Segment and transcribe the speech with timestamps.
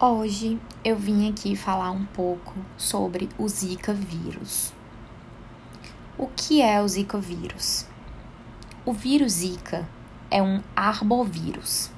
[0.00, 4.72] Hoje eu vim aqui falar um pouco sobre o Zika vírus.
[6.16, 7.84] O que é o Zika vírus?
[8.86, 9.88] O vírus Zika
[10.30, 11.90] é um arbovírus.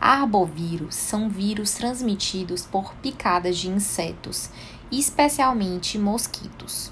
[0.00, 4.50] Arbovírus são vírus transmitidos por picadas de insetos,
[4.90, 6.90] especialmente mosquitos.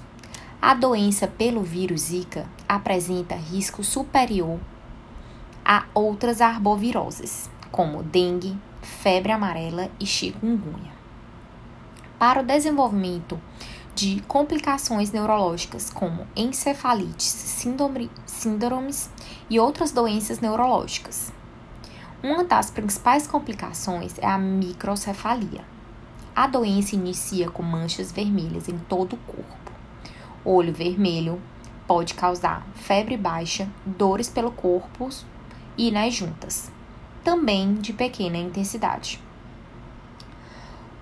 [0.61, 4.57] A doença pelo vírus Zika apresenta risco superior
[5.65, 10.91] a outras arboviroses, como dengue, febre amarela e chikungunya.
[12.17, 13.39] Para o desenvolvimento
[13.95, 19.09] de complicações neurológicas como encefalites, síndrome, síndromes
[19.49, 21.33] e outras doenças neurológicas.
[22.21, 25.63] Uma das principais complicações é a microcefalia.
[26.35, 29.71] A doença inicia com manchas vermelhas em todo o corpo.
[30.45, 31.41] Olho vermelho
[31.87, 35.09] pode causar febre baixa, dores pelo corpo
[35.77, 36.71] e nas juntas
[37.23, 39.21] também de pequena intensidade.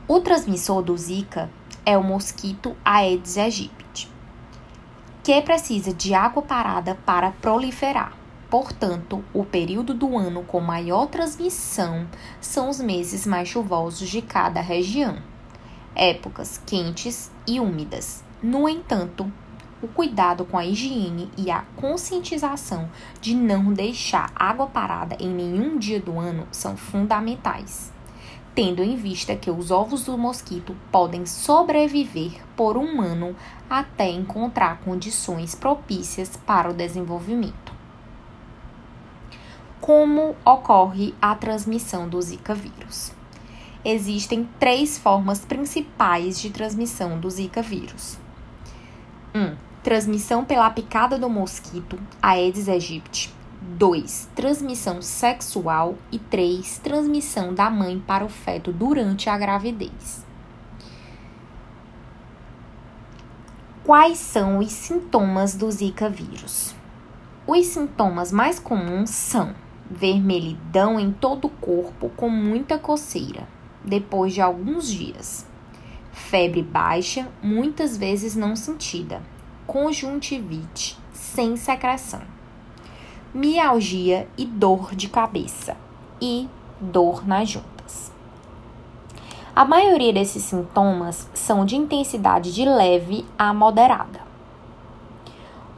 [0.07, 1.49] O transmissor do Zika
[1.85, 4.09] é o mosquito Aedes aegypti,
[5.23, 8.13] que precisa de água parada para proliferar.
[8.49, 12.07] Portanto, o período do ano com maior transmissão
[12.39, 15.17] são os meses mais chuvosos de cada região,
[15.93, 18.23] épocas quentes e úmidas.
[18.41, 19.29] No entanto,
[19.81, 22.89] o cuidado com a higiene e a conscientização
[23.21, 27.91] de não deixar água parada em nenhum dia do ano são fundamentais,
[28.55, 33.35] tendo em vista que os ovos do mosquito podem sobreviver por um ano
[33.69, 37.77] até encontrar condições propícias para o desenvolvimento.
[39.79, 43.11] Como ocorre a transmissão do Zika vírus?
[43.85, 48.17] Existem três formas principais de transmissão do Zika vírus.
[49.33, 49.39] 1.
[49.39, 53.33] Um, transmissão pela picada do mosquito Aedes aegypti.
[53.77, 54.29] 2.
[54.35, 55.95] Transmissão sexual.
[56.11, 56.79] E 3.
[56.79, 60.25] Transmissão da mãe para o feto durante a gravidez.
[63.83, 66.75] Quais são os sintomas do Zika vírus?
[67.45, 69.55] Os sintomas mais comuns são
[69.89, 73.47] vermelhidão em todo o corpo com muita coceira,
[73.83, 75.47] depois de alguns dias,
[76.11, 79.21] febre baixa, muitas vezes não sentida,
[79.67, 82.21] conjuntivite sem secreção,
[83.33, 85.75] mialgia e dor de cabeça
[86.21, 86.47] e
[86.79, 88.11] dor nas juntas.
[89.53, 94.21] A maioria desses sintomas são de intensidade de leve a moderada.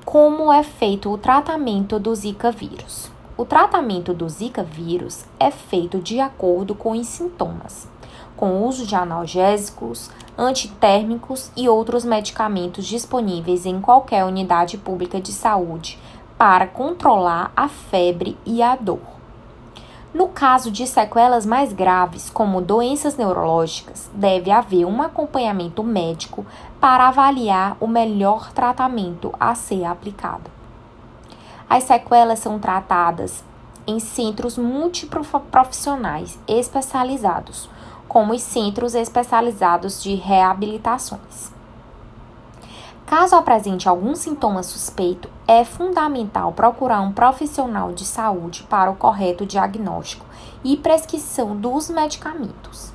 [0.06, 3.11] Como é feito o tratamento do Zika vírus?
[3.35, 7.88] O tratamento do Zika vírus é feito de acordo com os sintomas,
[8.35, 15.31] com o uso de analgésicos, antitérmicos e outros medicamentos disponíveis em qualquer unidade pública de
[15.31, 16.00] saúde
[16.38, 19.19] para controlar a febre e a dor.
[20.13, 26.46] No caso de sequelas mais graves, como doenças neurológicas, deve haver um acompanhamento médico
[26.80, 30.50] para avaliar o melhor tratamento a ser aplicado.
[31.69, 33.44] As sequelas são tratadas
[33.86, 37.69] em centros multiprofissionais especializados,
[38.09, 41.53] como os centros especializados de reabilitações.
[43.06, 49.46] Caso apresente algum sintoma suspeito, é fundamental procurar um profissional de saúde para o correto
[49.46, 50.25] diagnóstico
[50.64, 52.92] e prescrição dos medicamentos.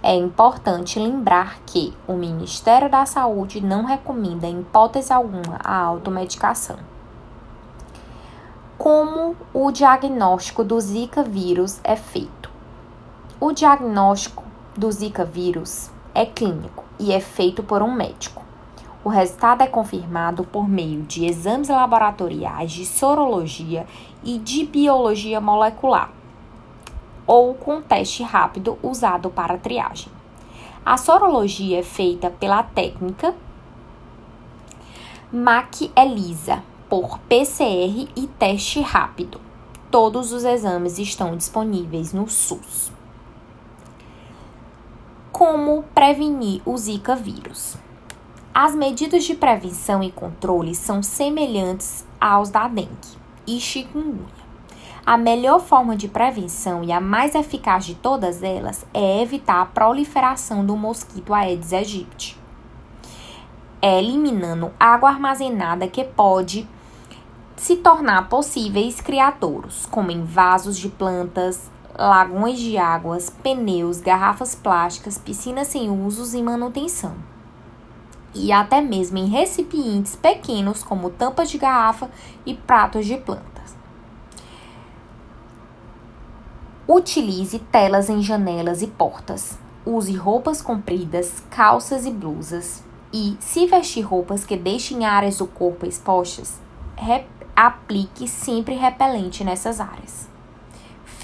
[0.00, 6.78] É importante lembrar que o Ministério da Saúde não recomenda, em hipótese alguma, a automedicação.
[8.76, 12.48] Como o diagnóstico do Zika vírus é feito?
[13.40, 14.47] O diagnóstico
[14.78, 18.44] do Zika vírus é clínico e é feito por um médico.
[19.02, 23.84] O resultado é confirmado por meio de exames laboratoriais de sorologia
[24.22, 26.12] e de biologia molecular,
[27.26, 30.12] ou com teste rápido usado para triagem.
[30.86, 33.34] A sorologia é feita pela técnica
[35.32, 39.40] MAC-ELISA por PCR e teste rápido.
[39.90, 42.96] Todos os exames estão disponíveis no SUS.
[45.38, 47.76] Como prevenir o Zika vírus?
[48.52, 54.26] As medidas de prevenção e controle são semelhantes aos da dengue e chikungunya.
[55.06, 59.66] A melhor forma de prevenção e a mais eficaz de todas elas é evitar a
[59.66, 62.36] proliferação do mosquito Aedes aegypti,
[63.80, 66.68] eliminando água armazenada que pode
[67.54, 75.18] se tornar possíveis criadouros, como em vasos de plantas, lagões de águas, pneus, garrafas plásticas,
[75.18, 77.14] piscinas sem usos e manutenção.
[78.32, 82.08] E até mesmo em recipientes pequenos, como tampas de garrafa
[82.46, 83.76] e pratos de plantas.
[86.86, 89.58] Utilize telas em janelas e portas.
[89.84, 92.84] Use roupas compridas, calças e blusas.
[93.12, 96.60] E, se vestir roupas que deixem áreas do corpo expostas,
[97.56, 100.27] aplique sempre repelente nessas áreas.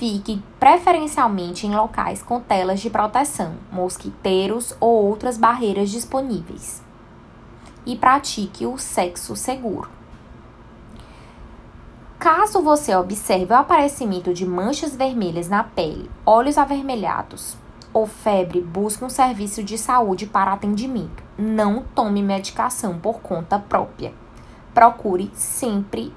[0.05, 6.83] Fique preferencialmente em locais com telas de proteção, mosquiteiros ou outras barreiras disponíveis.
[7.87, 9.89] E pratique o sexo seguro.
[12.19, 17.56] Caso você observe o aparecimento de manchas vermelhas na pele, olhos avermelhados
[17.91, 21.23] ou febre, busque um serviço de saúde para atendimento.
[21.39, 24.12] Não tome medicação por conta própria.
[24.75, 26.12] Procure sempre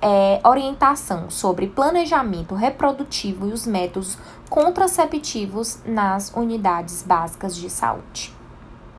[0.00, 4.16] é, orientação sobre planejamento reprodutivo e os métodos
[4.48, 8.37] contraceptivos nas unidades básicas de saúde.